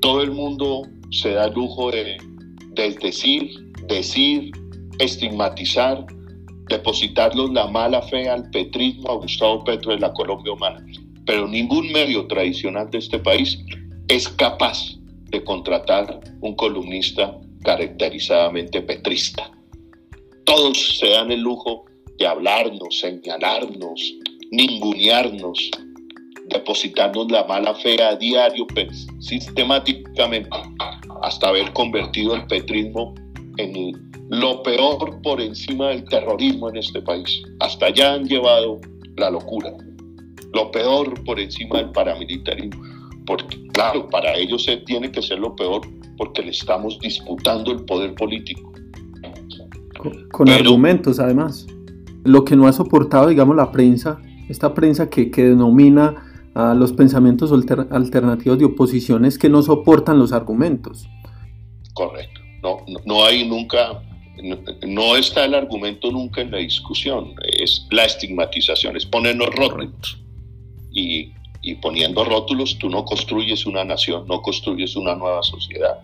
todo 0.00 0.22
el 0.22 0.32
mundo 0.32 0.82
se 1.10 1.30
da 1.30 1.46
el 1.46 1.54
lujo 1.54 1.90
de, 1.90 2.18
decir, 3.00 3.50
decir, 3.88 4.50
estigmatizar, 4.98 6.04
depositarlos 6.68 7.52
la 7.52 7.68
mala 7.68 8.02
fe 8.02 8.28
al 8.28 8.50
petrismo, 8.50 9.10
a 9.10 9.14
Gustavo 9.16 9.62
Petro 9.64 9.92
de 9.92 10.00
la 10.00 10.12
Colombia 10.12 10.52
humana. 10.52 10.84
Pero 11.26 11.46
ningún 11.46 11.92
medio 11.92 12.26
tradicional 12.26 12.90
de 12.90 12.98
este 12.98 13.18
país 13.18 13.58
es 14.08 14.28
capaz 14.28 14.96
de 15.30 15.42
contratar 15.44 16.20
un 16.40 16.54
columnista 16.54 17.36
caracterizadamente 17.62 18.82
petrista. 18.82 19.50
Todos 20.44 20.98
se 20.98 21.10
dan 21.10 21.30
el 21.30 21.40
lujo 21.40 21.84
de 22.18 22.26
hablarnos, 22.26 23.00
señalarnos, 23.00 24.14
ningunearnos, 24.50 25.70
depositarnos 26.48 27.30
la 27.30 27.44
mala 27.44 27.74
fe 27.74 28.00
a 28.02 28.16
diario, 28.16 28.66
sistemáticamente, 29.18 30.48
hasta 31.22 31.48
haber 31.48 31.72
convertido 31.72 32.34
el 32.34 32.46
petrismo 32.46 33.14
en 33.56 33.92
lo 34.28 34.62
peor 34.62 35.20
por 35.22 35.40
encima 35.40 35.88
del 35.88 36.04
terrorismo 36.04 36.68
en 36.70 36.76
este 36.76 37.00
país. 37.02 37.42
Hasta 37.60 37.86
allá 37.86 38.14
han 38.14 38.26
llevado 38.26 38.80
la 39.16 39.30
locura. 39.30 39.72
Lo 40.52 40.70
peor 40.70 41.22
por 41.24 41.38
encima 41.40 41.78
del 41.78 41.90
paramilitarismo. 41.90 42.82
Porque, 43.26 43.66
claro, 43.72 44.08
para 44.08 44.36
ellos 44.36 44.68
tiene 44.86 45.10
que 45.10 45.22
ser 45.22 45.38
lo 45.38 45.54
peor 45.56 45.82
porque 46.16 46.42
le 46.42 46.50
estamos 46.50 46.98
disputando 46.98 47.72
el 47.72 47.84
poder 47.84 48.14
político. 48.14 48.72
Con, 50.30 50.48
argumentos, 50.48 51.18
además. 51.18 51.66
Lo 52.24 52.44
que 52.44 52.56
no 52.56 52.66
ha 52.66 52.72
soportado, 52.72 53.28
digamos, 53.28 53.56
la 53.56 53.72
prensa, 53.72 54.20
esta 54.48 54.74
prensa 54.74 55.08
que, 55.08 55.30
que 55.30 55.44
denomina 55.44 56.26
a 56.56 56.74
los 56.74 56.92
pensamientos 56.92 57.52
alternativos 57.90 58.58
de 58.58 58.64
oposición 58.64 59.26
es 59.26 59.38
que 59.38 59.50
no 59.50 59.60
soportan 59.62 60.18
los 60.18 60.32
argumentos. 60.32 61.06
Correcto. 61.92 62.40
No, 62.62 62.78
no, 63.04 63.24
hay 63.24 63.46
nunca, 63.46 64.02
no, 64.86 65.16
está 65.16 65.44
el 65.44 65.54
argumento 65.54 66.10
nunca 66.10 66.40
en 66.40 66.50
la 66.50 66.58
discusión, 66.58 67.34
es 67.60 67.86
la 67.90 68.04
estigmatización, 68.04 68.96
es 68.96 69.04
ponernos 69.04 69.54
rótulos. 69.54 70.18
Y 70.92 71.32
y 71.66 71.74
poniendo 71.74 72.24
rótulos 72.24 72.78
tú 72.78 72.88
no 72.88 73.04
construyes 73.04 73.66
una 73.66 73.84
nación, 73.84 74.24
no 74.28 74.40
construyes 74.40 74.94
una 74.94 75.16
nueva 75.16 75.42
sociedad. 75.42 76.00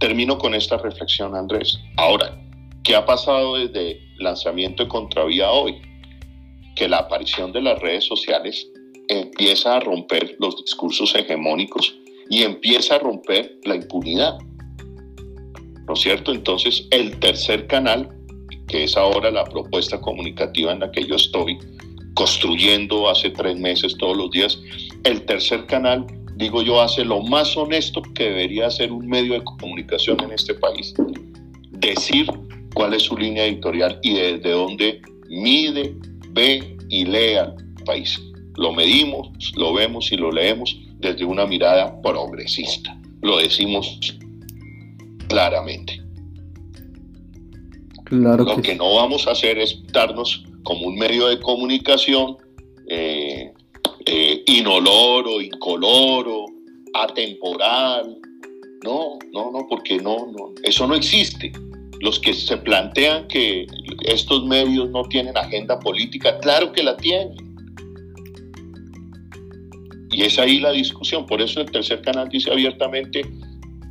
Termino 0.00 0.38
con 0.38 0.54
esta 0.54 0.78
reflexión, 0.78 1.36
Andrés. 1.36 1.78
Ahora, 1.98 2.40
¿qué 2.82 2.96
ha 2.96 3.04
pasado 3.04 3.56
desde 3.56 4.00
lanzamiento 4.16 4.82
de 4.82 4.88
Contravía 4.88 5.50
hoy? 5.50 5.82
Que 6.74 6.88
la 6.88 6.98
aparición 6.98 7.52
de 7.52 7.60
las 7.60 7.78
redes 7.78 8.04
sociales 8.04 8.66
empieza 9.08 9.76
a 9.76 9.80
romper 9.80 10.34
los 10.40 10.56
discursos 10.64 11.14
hegemónicos 11.14 11.94
y 12.30 12.42
empieza 12.42 12.96
a 12.96 13.00
romper 13.00 13.58
la 13.64 13.76
impunidad. 13.76 14.38
¿No 15.86 15.92
es 15.92 16.00
cierto? 16.00 16.32
Entonces, 16.32 16.88
el 16.90 17.18
tercer 17.20 17.66
canal, 17.66 18.08
que 18.66 18.84
es 18.84 18.96
ahora 18.96 19.30
la 19.30 19.44
propuesta 19.44 20.00
comunicativa 20.00 20.72
en 20.72 20.80
la 20.80 20.90
que 20.90 21.04
yo 21.04 21.16
estoy, 21.16 21.58
construyendo 22.14 23.08
hace 23.08 23.30
tres 23.30 23.58
meses 23.58 23.96
todos 23.98 24.16
los 24.16 24.30
días. 24.30 24.58
El 25.04 25.24
tercer 25.26 25.66
canal, 25.66 26.06
digo 26.36 26.62
yo, 26.62 26.80
hace 26.80 27.04
lo 27.04 27.20
más 27.20 27.56
honesto 27.56 28.02
que 28.14 28.24
debería 28.24 28.68
hacer 28.68 28.92
un 28.92 29.06
medio 29.06 29.34
de 29.34 29.44
comunicación 29.44 30.20
en 30.22 30.32
este 30.32 30.54
país. 30.54 30.94
Decir 31.72 32.26
cuál 32.74 32.94
es 32.94 33.02
su 33.02 33.16
línea 33.16 33.46
editorial 33.46 33.98
y 34.02 34.14
desde 34.14 34.50
dónde 34.50 35.02
mide, 35.28 35.94
ve 36.30 36.76
y 36.88 37.04
lee 37.04 37.34
al 37.34 37.54
país. 37.84 38.20
Lo 38.56 38.72
medimos, 38.72 39.28
lo 39.56 39.74
vemos 39.74 40.12
y 40.12 40.16
lo 40.16 40.30
leemos 40.30 40.76
desde 40.98 41.24
una 41.24 41.46
mirada 41.46 42.00
progresista. 42.02 42.96
Lo 43.22 43.38
decimos 43.38 44.16
claramente. 45.28 46.00
Claro 48.04 48.44
lo 48.44 48.62
que 48.62 48.74
no 48.74 48.94
vamos 48.94 49.26
a 49.26 49.32
hacer 49.32 49.58
es 49.58 49.82
darnos 49.92 50.44
como 50.64 50.86
un 50.88 50.96
medio 50.96 51.28
de 51.28 51.38
comunicación 51.40 52.36
eh, 52.88 53.52
eh, 54.06 54.42
inoloro, 54.46 55.40
incoloro, 55.40 56.46
atemporal, 56.94 58.18
No, 58.82 59.18
no, 59.32 59.50
no, 59.50 59.66
porque 59.68 59.96
no, 59.96 60.26
no, 60.26 60.52
eso 60.62 60.86
no 60.86 60.94
existe. 60.94 61.52
Los 62.00 62.20
que 62.20 62.34
se 62.34 62.56
plantean 62.58 63.26
que 63.28 63.66
estos 64.04 64.44
medios 64.44 64.90
no 64.90 65.04
tienen 65.04 65.36
agenda 65.38 65.78
política, 65.78 66.38
claro 66.40 66.70
que 66.72 66.82
la 66.82 66.96
tienen. 66.96 67.34
Y 70.10 70.22
es 70.22 70.38
ahí 70.38 70.60
la 70.60 70.72
discusión. 70.72 71.24
Por 71.24 71.40
eso 71.40 71.62
el 71.62 71.70
tercer 71.70 72.02
canal 72.02 72.28
dice 72.28 72.50
abiertamente, 72.52 73.22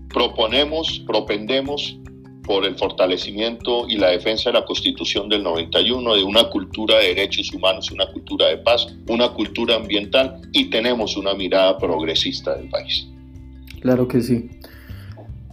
proponemos, 0.09 1.01
propendemos 1.07 1.97
por 2.45 2.65
el 2.65 2.75
fortalecimiento 2.75 3.87
y 3.87 3.97
la 3.97 4.09
defensa 4.09 4.49
de 4.49 4.59
la 4.59 4.65
Constitución 4.65 5.29
del 5.29 5.43
91, 5.43 6.15
de 6.15 6.23
una 6.23 6.49
cultura 6.49 6.99
de 6.99 7.07
derechos 7.07 7.53
humanos, 7.53 7.91
una 7.91 8.05
cultura 8.07 8.47
de 8.47 8.57
paz, 8.57 8.87
una 9.07 9.29
cultura 9.29 9.75
ambiental 9.75 10.41
y 10.51 10.69
tenemos 10.69 11.15
una 11.17 11.33
mirada 11.33 11.77
progresista 11.77 12.55
del 12.55 12.69
país. 12.69 13.07
Claro 13.81 14.07
que 14.07 14.21
sí. 14.21 14.49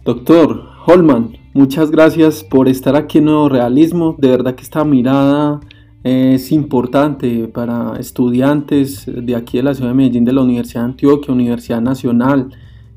Doctor 0.03 0.69
Holman, 0.85 1.37
muchas 1.53 1.91
gracias 1.91 2.43
por 2.43 2.67
estar 2.67 2.95
aquí 2.95 3.19
en 3.19 3.25
Nuevo 3.25 3.49
Realismo. 3.49 4.15
De 4.17 4.29
verdad 4.29 4.55
que 4.55 4.63
esta 4.63 4.83
mirada 4.83 5.59
es 6.03 6.51
importante 6.51 7.47
para 7.47 7.97
estudiantes 7.99 9.05
de 9.05 9.35
aquí 9.35 9.57
de 9.57 9.63
la 9.63 9.75
ciudad 9.75 9.91
de 9.91 9.95
Medellín, 9.95 10.25
de 10.25 10.33
la 10.33 10.41
Universidad 10.41 10.81
de 10.81 10.91
Antioquia, 10.91 11.33
Universidad 11.33 11.81
Nacional, 11.81 12.49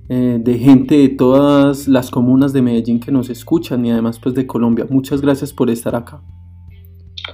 eh, 0.09 0.39
de 0.39 0.59
gente 0.59 0.97
de 0.97 1.09
todas 1.09 1.89
las 1.89 2.11
comunas 2.11 2.53
de 2.53 2.63
Medellín 2.63 3.01
que 3.01 3.11
nos 3.11 3.31
escuchan 3.31 3.85
y 3.87 3.91
además 3.91 4.19
pues 4.19 4.35
de 4.35 4.47
Colombia. 4.47 4.87
Muchas 4.89 5.21
gracias 5.21 5.53
por 5.53 5.71
estar 5.71 5.95
acá. 5.95 6.23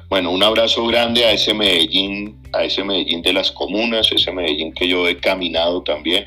Bueno, 0.09 0.31
un 0.31 0.43
abrazo 0.43 0.87
grande 0.87 1.25
a 1.25 1.33
ese 1.33 1.53
Medellín, 1.53 2.41
a 2.53 2.65
ese 2.65 2.85
Medellín 2.85 3.23
de 3.23 3.33
las 3.33 3.51
comunas, 3.51 4.11
ese 4.13 4.33
Medellín 4.33 4.73
que 4.73 4.89
yo 4.89 5.09
he 5.09 5.17
caminado 5.17 5.83
también 5.83 6.25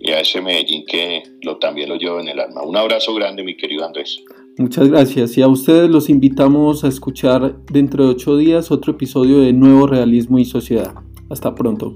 y 0.00 0.10
a 0.10 0.20
ese 0.20 0.40
Medellín 0.40 0.84
que 0.86 1.22
lo, 1.42 1.58
también 1.58 1.88
lo 1.88 1.96
llevo 1.96 2.20
en 2.20 2.28
el 2.28 2.40
alma. 2.40 2.62
Un 2.62 2.76
abrazo 2.76 3.14
grande, 3.14 3.44
mi 3.44 3.56
querido 3.56 3.84
Andrés. 3.84 4.20
Muchas 4.58 4.88
gracias 4.88 5.36
y 5.36 5.42
a 5.42 5.48
ustedes 5.48 5.90
los 5.90 6.08
invitamos 6.08 6.82
a 6.82 6.88
escuchar 6.88 7.56
dentro 7.66 8.04
de 8.04 8.10
ocho 8.10 8.36
días 8.36 8.70
otro 8.70 8.94
episodio 8.94 9.40
de 9.40 9.52
Nuevo 9.52 9.86
Realismo 9.86 10.38
y 10.38 10.44
Sociedad. 10.44 10.94
Hasta 11.28 11.54
pronto. 11.54 11.94